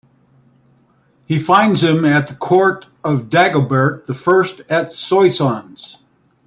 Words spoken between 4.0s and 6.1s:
the First at Soissons.